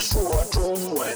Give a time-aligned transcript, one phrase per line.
[0.00, 1.14] 说中文。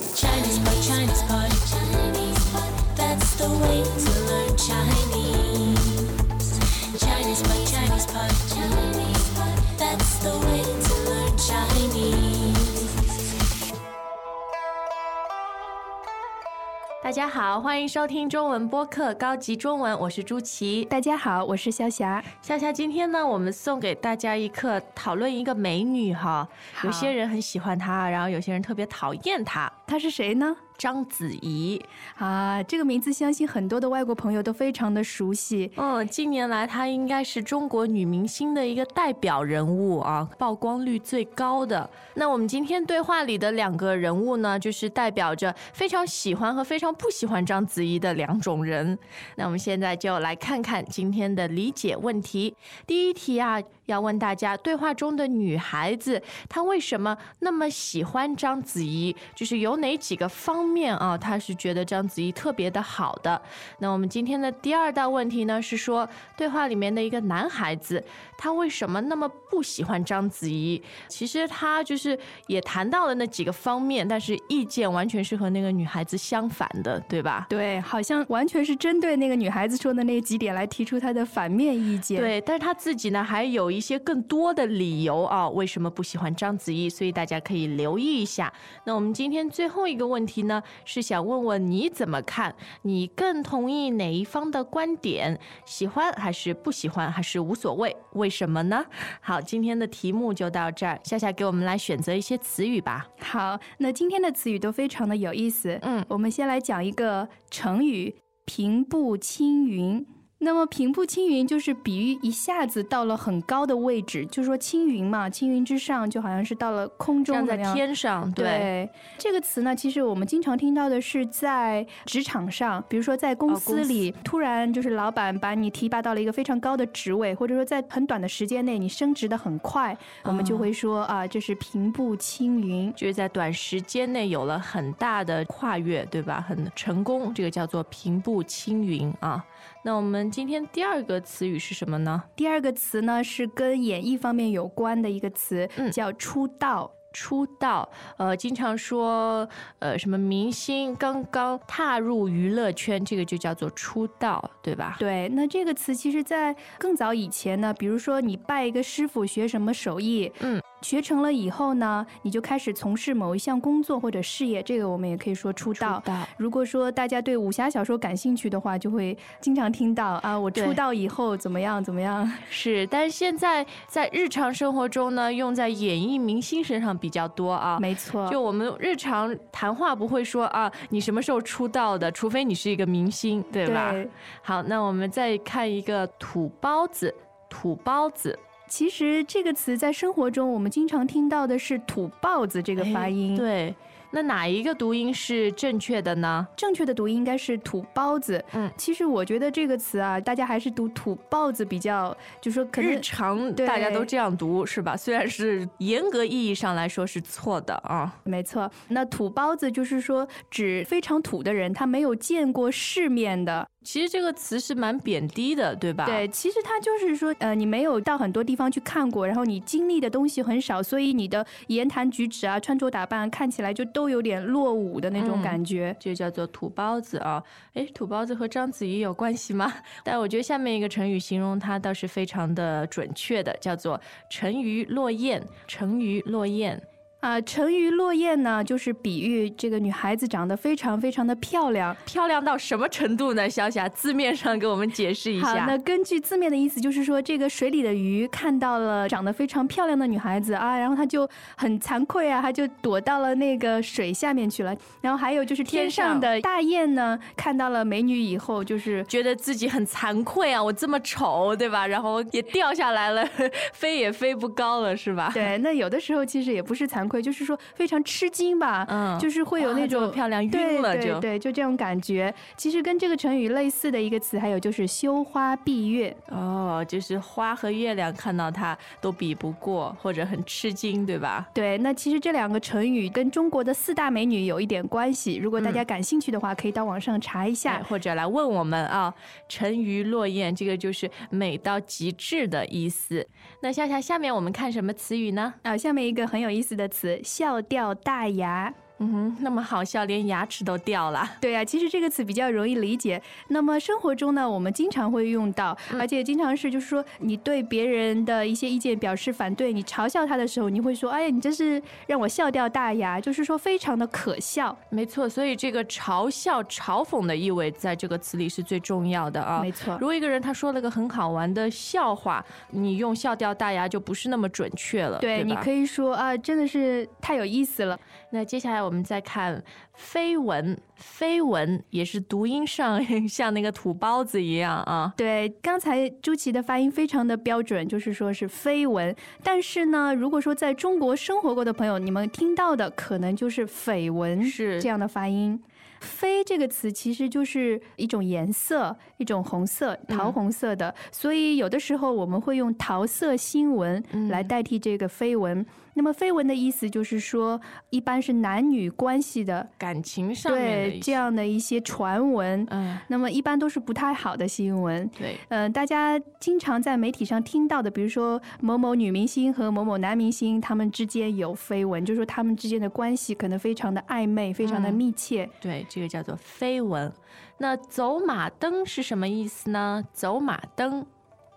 [17.15, 20.85] 家好，欢迎收听中文播客高级中文，我是朱琪。
[20.87, 22.21] 大家好，我是肖霞。
[22.43, 26.49] 肖霞，今天呢，我们送给大家一课，讨论一个美女哈。
[26.83, 29.73] 有些人很喜欢她，然后有些人特别讨厌她。
[29.87, 30.57] 她是谁呢？
[30.77, 31.81] 章子怡，
[32.17, 35.71] 啊，这个名字相信很多的外国朋友都非常的熟悉。
[35.77, 41.89] 嗯，近年来她应该是中国女明星的一个代表人物啊，曝光率最高的。
[42.15, 48.99] 那我们今天对话里的两个人物呢，就是代表着非常喜欢和非常不喜欢章子怡的两种人。
[49.37, 52.55] 那我们现在就来看看今天的理解问题。
[52.87, 59.15] 第一题啊，要问大家，对话中的女孩子她为什么那么喜欢章子怡？
[59.35, 63.41] 就是有哪几个方面啊，他是觉得章子怡特别的好的？
[63.79, 68.03] 那我们今天的第二道问题呢，是说对话里面的一个男孩子，
[68.37, 70.83] 他为什么那么不喜欢章子怡？
[71.09, 77.47] 其实他就是也谈到了那几个方面，但是意见完全是和那个女孩子相反的，对吧？
[77.49, 86.89] 对，好像完全是针对那个女孩子说的那几点来提出他的反面意见。，对，但是他自己呢，还有一些更多的理由啊，为什么不喜欢章子怡？
[86.89, 88.53] 所以大家可以留意一下。
[88.85, 90.54] 那我们今天最后一个问题呢，
[90.85, 92.55] 是想问问你怎么看？
[92.83, 95.39] 你更同意哪一方的观点？
[95.65, 97.97] 喜欢还是不喜欢，还是无所谓？
[98.13, 98.85] 为什么呢？
[99.21, 103.07] 好，今天的题目就到这儿，夏夏给我们来选择一些词语吧。
[103.21, 105.79] 好，那今天的词语都非常的有意思。
[105.83, 110.07] 嗯，我们先来讲一个成语“平步青云”。
[110.39, 117.73] 那么平步青云就是比喻一下子到了很高的位置，就说青云嘛，青云之上就好像是到了空中站在。
[117.73, 132.93] 天上，对，对这个词呢，其实我们经常听到的是在职场上，比如说在公司里，突然就是老板把你提拔到了一个非常高的职位，或者说在很短的时间内你升职的很快，我们就会说啊，这是平步青云。
[132.95, 136.45] 就是在短时间内有了很大的跨越，对吧？
[136.47, 139.43] 很成功，这个叫做平步青云啊。
[139.83, 142.23] 那我们今天第二个词语是什么呢？
[142.35, 146.93] 第二个词呢是跟演艺方面有关的一个词，嗯叫出道。
[147.17, 149.49] 出道，呃，经常说，
[149.79, 154.97] 呃，什么明星刚刚踏入娱乐圈，这个就叫做出道，对吧？
[154.99, 165.99] 对，那这个词其实，在更早以前呢，比如说你拜一个师傅学什么手艺，嗯，学成了以后呢，你就开始从事某一项工作或者事业，这个我们也可以说出道。
[165.99, 172.31] 出道，如果说大家对武侠小说感兴趣的话，就会经常听到啊，我出道以后怎么样怎么样。
[172.51, 177.79] 是，但是现在在日常生活中呢，用在演艺明星身上比较多啊。
[177.81, 182.13] 没错，就我们日常谈话不会说啊，你什么时候出道的？
[182.13, 183.91] 除非你是一个明星，对吧？
[183.91, 184.07] 对。
[184.43, 187.15] 好，那我们再看一个土包子，
[187.49, 188.39] 土包子
[188.77, 193.37] 其实这个词在生活中我们经常听到的是“土包子”这个发哎音。
[193.37, 193.73] 对，
[194.11, 196.45] 那哪一个读音是正确的呢？
[196.57, 198.45] 正确的读音应该是土包子。
[198.53, 204.97] 嗯，其实我觉得这个词啊，大家还是读土包子比较，就说可能日常对大家都这样读是吧？
[204.97, 208.13] 虽然是严格意义上来说是错的啊。
[208.25, 208.69] 没错。
[208.89, 213.69] 那土包子就是说指非常土的人，他没有见过世面的。
[213.85, 216.07] 其实这个词是蛮贬低的，对吧？
[216.07, 225.95] 对，其实它就是说，呃，你没有到很多地方去看过，然后你经历的东西很少，所以你的言谈举止啊、穿着打扮看起来就都有点落伍的那种嗯感觉。
[226.01, 227.43] 就叫做土包子啊。
[227.75, 229.73] 诶，土包子和章子怡有关系吗？
[230.03, 235.43] 但我觉得下面一个成语形容它倒是非常的准确的，叫做沉鱼落雁。
[235.69, 236.81] 沉鱼落雁。
[237.25, 241.97] 啊、沉鱼落雁呢，就是比喻这个女孩子长得非常非常的漂亮。
[242.05, 243.49] 漂亮到什么程度呢？
[243.49, 245.65] 小霞字面上给我们解释一好，下。
[245.65, 251.27] 那根据字面的意思，就是说这个水里的鱼看到了长得非常漂亮的女孩子啊，然后她就
[251.57, 254.77] 很惭愧啊，她就躲到了那个水下面去了。
[255.01, 261.87] 然后还有就是天上的大雁呢，看到了美女以后，就是觉得自己很惭愧啊，我这么丑，对吧？
[261.87, 263.27] 然后也掉下来了，
[263.73, 265.31] 飞也飞不高了，是吧？
[265.33, 272.33] 对，那有的时候其实也不是惭愧，就是说非常吃惊吧，嗯就是会有那种漂亮晕了就对对，就这种感觉。
[272.57, 276.15] 其实跟这个成语类似的一个词，还有就是羞花闭月。
[276.29, 281.49] 哦，就是花和月亮看到它都比不过，或者很吃惊，对吧？
[281.55, 285.37] 对，那其实这两个成语跟中国的四大美女有一点关系。
[285.37, 287.75] 如果大家感兴趣的话，可以到网上查一下。
[287.75, 289.13] 哎或者来问我们啊，
[289.49, 293.27] 沉鱼落雁，这个就是美到极致的意思。
[293.61, 295.53] 那夏夏，下面我们看什么词语呢？
[295.63, 298.75] 啊，下面一个很有意思的词笑掉大牙。
[298.99, 301.29] 嗯哼，那么好笑，连牙齿都掉了。
[301.41, 303.21] 对呀、其实这个词比较容易理解。
[303.49, 314.77] 那么生活中呢，我们经常会用到，而且经常是就是说，你对别人的一些意见表示反对，你嘲笑他的时候，你会说：“哎呀，你真是让我笑掉大牙。”就是说非常的可笑。
[314.91, 319.61] 没错，所以这个嘲笑、嘲讽的意味在这个词里是最重要的啊。
[319.61, 327.99] 没错如果一个人他说了个很好玩的笑话，你用笑掉大牙就不是那么准确了，对，对你可以说啊，真的是太有意思了。
[328.31, 329.63] 那接下来我们再看
[329.95, 335.13] 飞蚊，飞蚊也是读音上 像那个土包子一样啊。
[335.17, 339.15] 对，刚才朱琪的发音非常的标准，就是说是飞蚊。
[339.43, 345.61] 但是呢，如果说在中国生活过的朋友，你们听到的可能就是绯闻是这样的发音。
[346.01, 355.65] 绯这个词其实就是一种颜色，一种红色，桃红色的，所以有的时候我们会用桃色新闻来代替这个绯闻。
[355.95, 357.61] 那么绯闻的意思就是说，
[357.91, 362.67] 一般是男女关系的，感情上对这样的一些传闻。
[362.71, 365.09] 嗯，那么一般都是不太好的新闻。
[365.17, 375.49] 对，嗯、大家经常在媒体上听到的，比如说某某女明星和某某男明星，他们之间有绯闻，就是说他们之间的关系可能非常的暧昧，非常的嗯密切。
[375.61, 377.13] 对，这个叫做绯闻。
[377.59, 380.03] 那走马灯是什么意思呢？
[380.13, 381.07] 走马灯，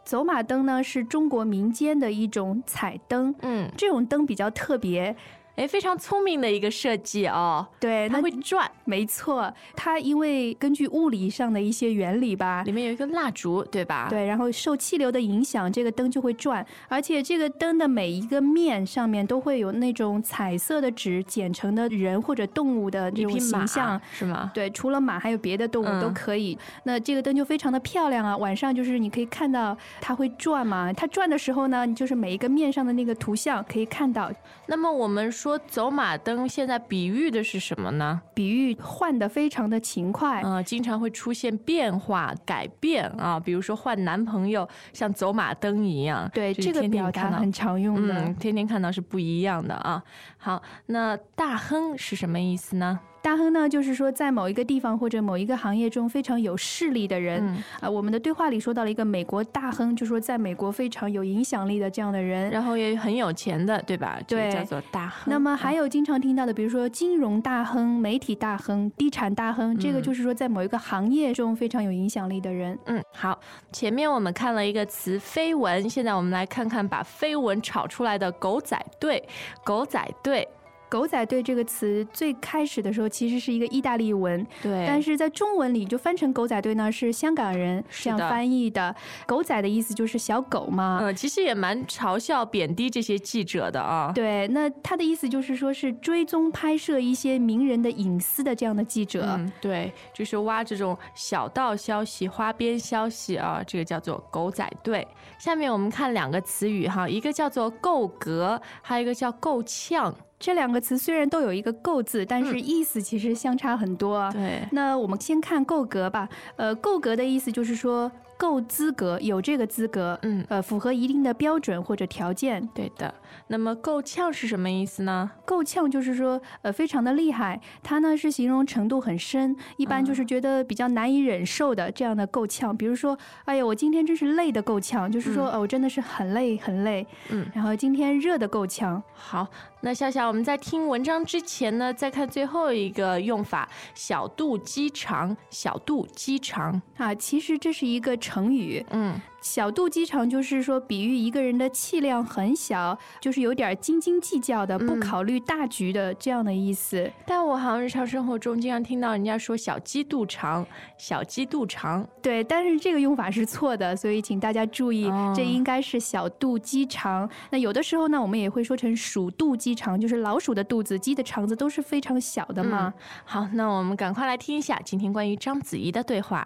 [0.08, 5.14] 走马灯呢是中国民间的一种彩灯，嗯，这种灯比较特别。
[5.58, 24.00] 哎，非常聪明的一个设计哦，对，它会转，没错，它因为根据物理上的一些原理吧，里面有一个蜡烛，对吧？，对，然后受气流的影响，这个灯就会转，而且这个灯的每一个面上面都会有那种彩色的纸剪成的人或者动物的这种形象。
[24.12, 24.52] 是吗？
[24.54, 26.56] 对，除了马，还有别的动物都嗯可以。
[26.84, 28.38] 那这个灯就非常的漂亮啊！
[28.38, 34.32] 晚上就是你可以看到它会转嘛，它转的时候呢，你就是每一个面上的那个图像可以看到，
[34.68, 38.20] 那么我们说走马灯，现在比喻的是什么呢？
[38.34, 40.42] 比喻换的非常的勤快。
[40.44, 46.28] 嗯、经常会出现变化、改变啊，比如说换男朋友，像走马灯一样。
[46.34, 48.16] 对，这个表达很常用的。
[48.16, 50.04] 嗯，天天看到是不一样的啊。
[50.40, 53.00] 好，那大亨是什么意思呢？
[53.28, 57.46] 大亨呢，就是说在某一个地方或者某一个行业中非常有势力的人。
[57.46, 62.50] 嗯，啊，我们的对话里说到了一个美国大亨，就说在美国非常有影响力的这样的人。
[62.52, 64.18] 然后也很有钱的，对吧？
[64.26, 65.26] 对叫做大亨。
[65.26, 72.80] 那么还有，经常听到的，比如说金融大亨、媒体大亨、地产大亨，这个嗯就是说在某一个行业中非常有影响力的人。
[72.86, 73.38] 嗯，好，
[73.74, 79.22] 前面我们看了一个词绯闻，现在我们来看看把绯闻炒出来的狗仔队。
[79.66, 80.48] 狗仔队，
[80.90, 88.96] 狗仔队这个词最开始的时候其实是一个意大利文，对，但是在中文里就翻成狗仔队呢是香港人这样翻译的。
[89.26, 91.00] 狗仔的意思就是小狗嘛。
[91.02, 94.12] 嗯，其实也蛮嘲笑、贬低这些记者的啊。
[94.16, 99.26] 对，那他的意思就是说，是追踪拍摄一些名人的隐私的这样的记者。
[99.38, 105.06] 嗯，对，就是挖这种小道消息、花边消息啊，这个叫做狗仔队。
[105.38, 110.16] 下面我们看两个词语哈，一个叫做够格，还有一个叫够呛。
[110.40, 114.32] 这两个词虽然都有一个“够”字，但是意思其实相差很多啊。
[114.32, 116.30] 对，那我们先看够格吧。
[116.56, 122.66] 呃，够格的意思就是说够资格，有这个资格，嗯，呃，符合一定的标准或者条件。
[122.74, 123.14] 对的。
[123.48, 125.30] 那么够呛是什么意思呢？
[125.46, 127.60] 够呛就是说，呃，非常的厉害。
[127.82, 132.76] 它呢是形容程度很深，一般就是觉得比较难以忍受的这样的够呛。
[132.76, 137.06] 比如说，哎呀，我今天真是累的够呛，就是说，哦，我真的是很累很累。
[137.30, 139.02] 嗯，然后今天热的够呛。
[139.14, 139.48] 好，
[139.82, 145.36] 那笑笑，我们在听文章之前呢，再看最后一个用法：小肚鸡肠。
[145.50, 146.82] 小肚鸡肠。
[146.98, 157.10] 啊，其实这是一个成语，嗯，小肚鸡肠就是说比喻一个人的气量很小，就是有点斤斤计较的，不嗯考虑大局的这样的意思。
[157.26, 160.66] 但我好像日常生活中经常听到人家说小鸡肚肠，
[160.98, 162.06] 小鸡肚肠。
[162.22, 167.30] 对，但是这个用法是错的，所以请大家注意，哦这应该是小肚鸡肠。
[167.50, 172.94] 那有的时候呢，我们也会说成鼠肚鸡肠，就是老鼠的肚子、鸡的肠子都是非常小的嘛。
[173.24, 176.46] 好，那我们赶快来听一下今天关于章子怡的对话。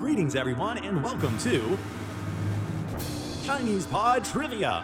[0.00, 1.76] Greetings, everyone, and welcome to
[3.44, 4.82] Chinese Pod Trivia.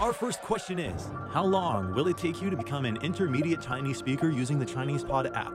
[0.00, 3.98] Our first question is How long will it take you to become an intermediate Chinese
[3.98, 5.52] speaker using the Chinese Pod app?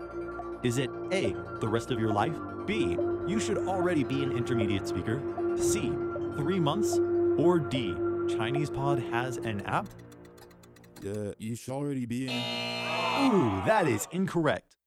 [0.63, 2.37] Is it A, the rest of your life?
[2.65, 5.21] B, you should already be an intermediate speaker?
[5.57, 5.91] C,
[6.37, 6.97] three months?
[7.37, 7.93] Or D,
[8.29, 9.89] Chinese Pod has an app?
[11.05, 13.33] Uh, you should already be in.
[13.33, 14.77] Ooh, that is incorrect.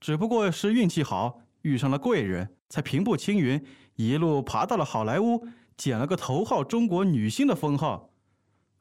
[0.00, 3.64] 只不过是运气好，遇上了贵人，才平步青云，
[3.96, 8.10] 一路爬到了好莱坞，捡了个头号中国女星的封号。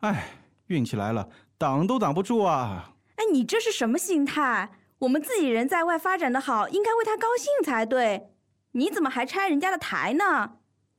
[0.02, 2.94] 哎，运气来了，挡都挡不住啊！
[3.16, 4.72] 哎，你这是什么心态？
[5.00, 8.30] 我们自己人在外发展的好，应该为她高兴才对。
[8.72, 10.58] 你怎么还拆人家的台呢？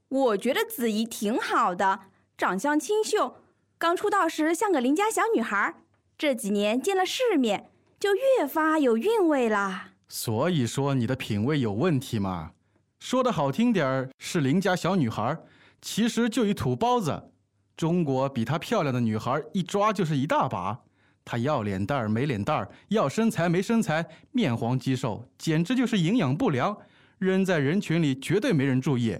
[0.08, 2.00] 我觉得子怡挺好的，
[2.38, 3.36] 长相清秀，
[3.76, 5.74] 刚出道时像个邻家小女孩，
[6.16, 7.70] 这几年见了世面，
[8.00, 9.92] 就越发有韵味啦。
[10.08, 12.52] 所以说你的品味有问题嘛？
[12.98, 15.36] 说的好听点儿是邻家小女孩，
[15.82, 17.30] 其实就一土包子。
[17.76, 20.80] 中国比她漂亮的女孩一抓就是一大把，
[21.24, 26.76] 她要脸蛋儿没脸蛋儿，要身材没身材，面黄肌瘦，简直就是营养不良。
[27.18, 29.18] 扔在人群里绝对没人注意，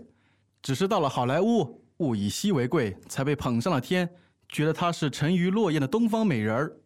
[0.62, 4.08] 只是到了好莱坞，物以稀为贵，才被捧上了天，
[4.48, 6.76] 觉得她是沉鱼落雁的东方美人儿。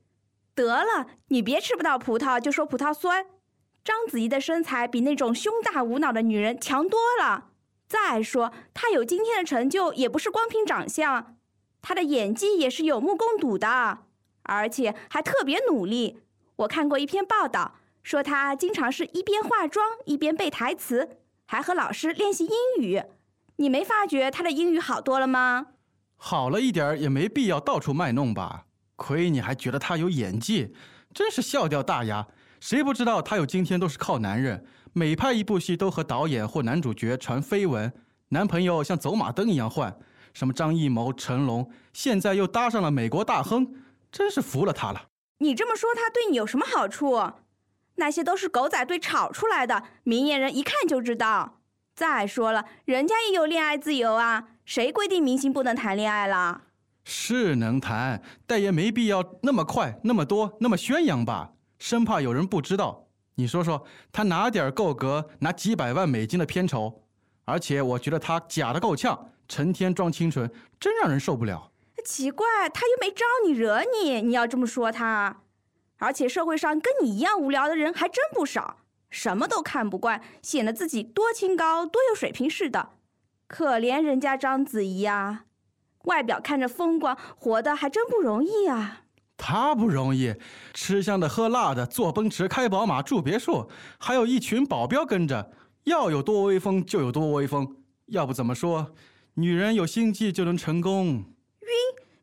[0.54, 3.25] 得了，你别吃不到葡萄就说葡萄酸。
[3.90, 7.49] 章子怡的身材比那种胸大无脑的女人强多了。
[7.88, 11.37] 再说，她有今天的成就，也不是光凭长相，
[11.82, 13.99] 她的演技也是有目共睹的，
[14.44, 16.20] 而且还特别努力。
[16.54, 21.16] 我看过一篇报道，说她经常是一边化妆一边背台词，
[21.47, 23.02] 还和老师练习英语。
[23.56, 25.66] 你没发觉她的英语好多了吗？
[26.16, 28.66] 好了一点也没必要到处卖弄吧？
[28.94, 30.76] 亏你还觉得她有演技，
[31.12, 32.28] 真是笑掉大牙！
[32.61, 37.90] 谁不知道她有今天都是靠男人，每拍一部戏都和导演或男主角传绯闻，
[38.29, 39.97] 男朋友像走马灯一样换，
[40.35, 43.75] 什么张艺谋、成龙，现在又搭上了美国大亨，
[44.12, 45.07] 真是服了她了。
[45.38, 47.19] 你这么说，她对你有什么好处？
[47.97, 51.61] 那些都是狗仔队炒出来的，明眼人一看就知道。
[51.95, 56.62] 再说了，人家也有恋爱自由啊，谁规定明星不能谈恋爱了？
[57.05, 63.08] 是能谈，但也没必要那么快、那么多、那么宣扬吧，生怕有人不知道。
[63.34, 67.02] 你说说，他哪点够格拿几百万美金的片酬？
[67.46, 71.72] 而且我觉得他假的够呛，成天装清纯，真让人受不了。
[72.04, 75.40] 奇怪，他又没招你惹你，你要这么说他。
[75.99, 78.76] 而且社会上跟你一样无聊的人还真不少，
[79.08, 82.90] 什么都看不惯，显得自己多清高、多有水平似的。
[83.46, 85.44] 可怜人家章子怡呀，
[86.04, 89.04] 外表看着风光，活得还真不容易啊。
[89.42, 90.35] 他不容易，
[90.75, 95.50] 吃香的喝辣的，坐奔驰开宝马住别墅，还有一群保镖跟着，
[95.85, 97.76] 要有多威风就有多威风。
[98.09, 98.92] 要不怎么说，
[99.35, 101.06] 女人有心计就能成功。
[101.62, 101.68] 晕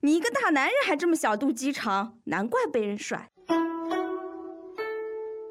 [0.01, 3.29] 你一个大男人还这么小肚鸡肠，难怪被人甩。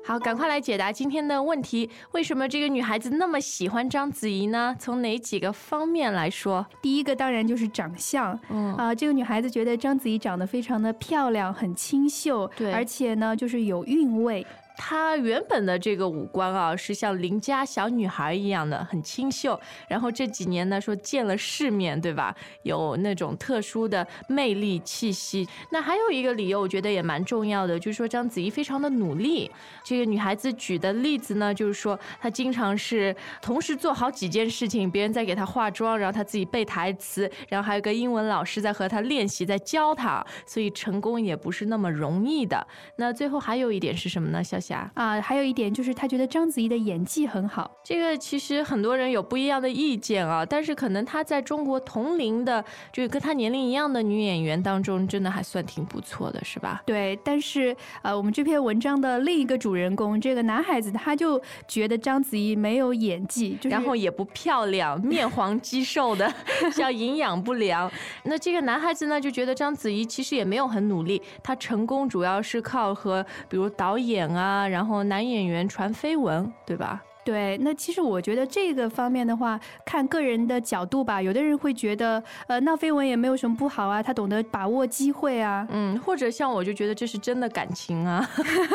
[0.06, 4.72] 好，赶快来解答今天的问题：为什么这个女孩子那么喜欢章子怡呢？
[4.78, 6.64] 从哪几个方面来说？
[6.80, 14.46] 第一个当然就是长相，嗯啊、这个女孩子觉得章子怡长得非常的漂亮，很清秀，对而且呢就是有韵味。
[14.76, 19.58] 她原本的这个五官啊，是像邻家小女孩一样的，很清秀。
[19.88, 22.34] 然后这几年呢，说见了世面，对吧？
[22.62, 25.48] 有那种特殊的魅力气息。
[25.70, 29.50] 那还有一个理由，我觉得也蛮重要的，就是说章子怡非常的努力。
[29.84, 42.66] 这个女孩子举的例子呢，就是说她经常是同时做好几件事情，别人在给她化妆，然后她自己背台词，然后还有个英文老师在和她练习，在教她，所以成功也不是那么容易的。
[42.96, 44.44] 那最后还有一点是什么呢？
[44.44, 44.90] 小霞？
[44.94, 47.70] 啊、还有一点就是他觉得章子怡的演技很好。
[47.84, 56.82] 这个其实很多人有不一样的意见啊，但是可能她在中国同龄的，就是跟她年龄一样的女演员当中，真的还算挺不错的，是吧？
[56.86, 66.32] 对，但是呃，我们这篇文章的另一个主人公，这个男孩子，他就觉得章子怡没有演技，就是然后也不漂亮，面黄肌瘦的，
[66.72, 67.90] 像营养不良。
[68.24, 77.02] 那这个男孩子呢，就觉得章子怡其实也没有很努力，他成功主要是靠和比如导演啊，然后男演员传绯闻，对吧？
[77.24, 81.20] 对，那其实我觉得这个方面的话，看个人的角度吧。
[81.20, 85.66] 有的人会觉得，呃，闹绯闻也没有什么不好啊，他懂得把握机会啊。
[85.72, 88.24] 嗯，或者像我就觉得这是真的感情啊。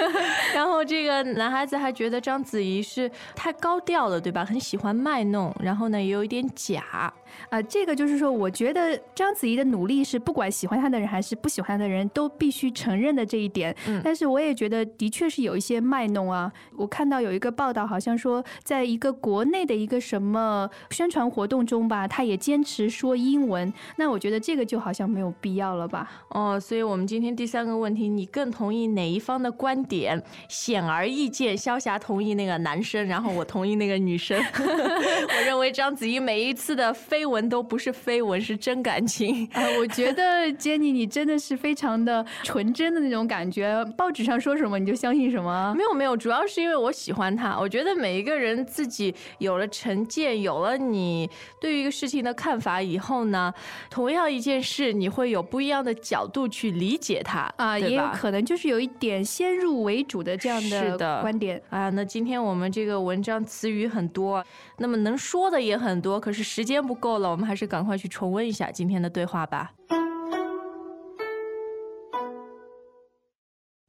[0.54, 4.44] 然后这个男孩子还觉得章子怡是太高调了，对吧？
[4.44, 7.14] 很喜欢卖弄，然后呢也有一点假。
[7.50, 13.76] 啊，这个就是说，我觉得章子怡的努力是不管喜欢她的人还是不喜欢她的人都必须承认的这一点。
[13.88, 16.52] 嗯但是我也觉得的确是有一些卖弄啊。
[16.76, 23.72] 我看到有一个报道，好像说在一个国内的一个什么宣传活动中吧，她也坚持说英文。
[23.98, 26.10] 那我觉得这个就好像没有必要了吧？
[26.30, 30.22] 哦，所以我们今天第三个问题，你更同意哪一方的观点？
[30.50, 34.42] 显而易见，萧霞同意那个男生，然后我同意那个女生。
[34.58, 39.48] 我认为章子怡每一次的绯闻都不是绯闻，是真感情。
[39.54, 45.74] 啊， 我觉得 Jenny 你真的是非常的纯真的那种感觉，报纸上说什么你就相信什么。
[45.78, 47.58] 没有没有，主要是因为我喜欢他。
[47.60, 53.54] 我觉得每一个人自己有了成见，有了你对于一个事情的看法以后呢，
[53.90, 61.62] 同样一件事，你会有不一样的角度去理解它啊，也有可能就是有一点先入为主的这样的观点。
[61.70, 64.44] 啊，那今天我们这个文章词语很多，
[64.78, 69.74] 那么能说的也很多，可是时间不够够了，我们还是赶快去重温一下今天的对话吧。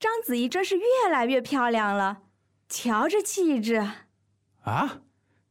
[0.00, 2.22] 章子怡真是越来越漂亮了，
[2.68, 3.86] 瞧这气质。
[4.62, 5.02] 啊，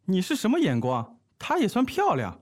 [0.06, 1.18] 你是什么眼光？
[1.40, 2.42] 她也算漂亮，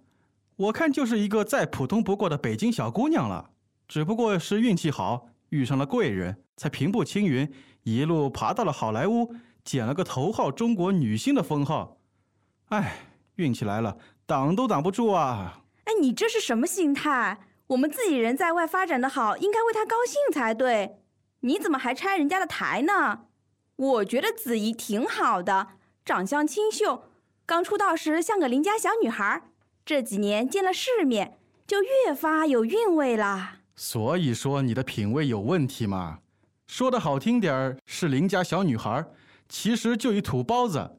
[0.55, 3.51] 我看就是一个再普通不过的北京小姑娘了，
[3.87, 11.99] 只不过是运气好，遇上了贵人，才平步青云，一路爬到了好莱坞，捡了个头号中国女星的封号。
[12.69, 12.97] 哎，
[13.35, 13.95] 运气来了，
[14.29, 15.63] 挡都挡不住啊！
[15.85, 17.39] 哎，你这是什么心态？
[17.65, 20.99] 我们自己人在外发展的好，应该为他高兴才对。
[21.39, 23.21] 你怎么还拆人家的台呢？
[23.75, 25.69] 我觉得子怡挺好的，
[26.05, 27.05] 长相清秀，
[27.47, 29.41] 刚出道时像个邻家小女孩，
[29.83, 33.61] 这几年见了世面，就越发有韵味啦。
[33.75, 36.19] 所以说你的品味有问题嘛？
[36.67, 39.03] 说的好听点儿是邻家小女孩，
[39.47, 40.98] 其实就一土包子。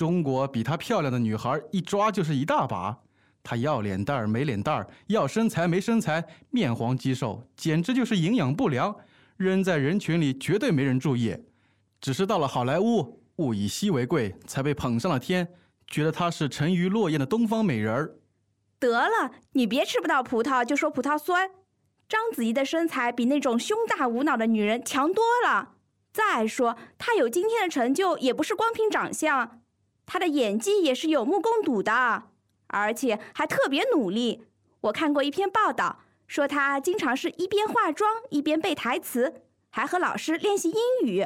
[0.00, 2.98] 中国比她漂亮的女孩一抓就是一大把，
[3.42, 8.96] 她要脸蛋儿没脸蛋儿，要身材没身材，面黄肌瘦，简直就是营养不良。
[9.36, 11.36] 扔在人群里绝对没人注意，
[12.00, 15.46] 只是到了好莱坞，物以稀为贵，才被捧上了天，
[15.86, 18.16] 觉得她是沉鱼落雁的东方美人儿。
[18.78, 21.50] 得了，你别吃不到葡萄就说葡萄酸。
[22.08, 25.72] 章子怡的身材比那种胸大无脑的女人强多了。
[26.10, 29.59] 再说，她有今天的成就，也不是光凭长相，
[30.12, 32.24] 她的演技也是有目共睹的，
[32.66, 34.42] 而且还特别努力。
[34.80, 41.24] 我看过一篇报道，说她经常是一边化妆一边背台词，还和老师练习英语。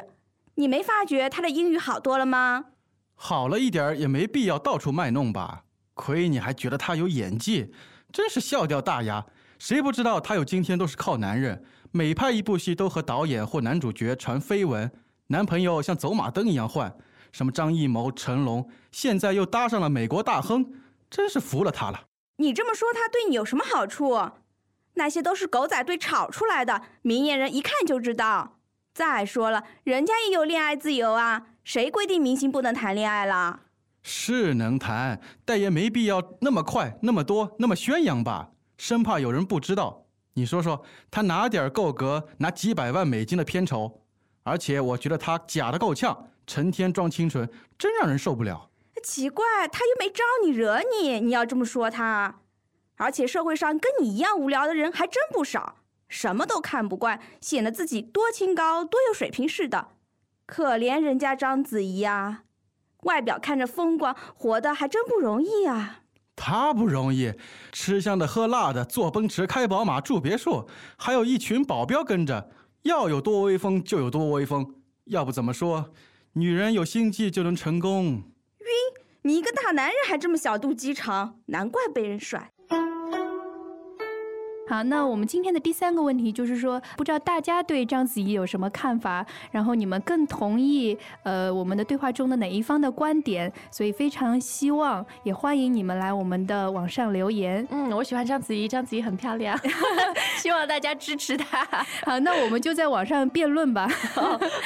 [0.57, 2.67] 你没发觉她的英语好多了吗？
[3.15, 5.65] 好了一点也没必要到处卖弄吧？
[5.95, 7.73] 亏你还觉得他有演技，
[8.13, 9.25] 真是笑掉大牙！
[9.59, 14.93] 谁不知道他有今天都是靠男人，每拍一部戏都和导演或男主角传绯闻，
[15.29, 16.95] 男朋友像走马灯一样换，
[17.35, 20.65] 什么张艺谋、成龙，现在又搭上了美国大亨，
[21.11, 22.01] 真是服了他了。
[22.37, 24.17] 你这么说，他对你有什么好处？
[24.93, 28.59] 那些都是狗仔队炒出来的，明眼人一看就知道。
[28.93, 33.63] 再说了，人家也有恋爱自由啊，谁规定明星不能谈恋爱了？
[34.05, 40.07] 是能谈，但也没必要那么快、那么多、那么宣扬吧，生怕有人不知道。
[40.35, 44.03] 你说说，他哪点儿够格拿几百万美金的片酬？
[44.45, 48.71] 而且我觉得他假的够呛，成天装清纯，真让人受不了。
[49.03, 52.41] 奇怪，他又没招你惹你，你要这么说他。
[52.97, 55.77] 而且社会上跟你一样无聊的人还真不少，
[56.09, 59.89] 什么都看不惯，显得自己多清高、多有水平似的。
[60.47, 62.45] 可怜人家章子怡啊、
[63.03, 66.01] 外表看着风光，活得还真不容易啊。
[66.37, 67.33] 他不容易，
[67.73, 72.51] 吃香的喝辣的，坐奔驰开宝马住别墅，还有一群保镖跟着，
[72.83, 74.75] 要有多威风就有多威风。
[75.05, 75.93] 要不怎么说，
[76.37, 78.25] 女人有心计就能成功。
[78.59, 78.67] 晕
[79.23, 82.51] 你一个大男人还这么小肚鸡肠，难怪被人甩。
[84.67, 89.25] 好，那我们今天的第三个问题就是说，不知道大家对章子怡有什么看法？
[89.51, 93.53] 然后你们更同意呃我们的对话中的哪一方的观点？
[93.71, 97.67] 所以非常希望，也欢迎你们来我们的网上留言。
[97.71, 99.59] 嗯，我喜欢章子怡，章子怡很漂亮，
[100.41, 101.65] 希望大家支持她。
[102.07, 103.87] 好，那我们就在网上辩论吧。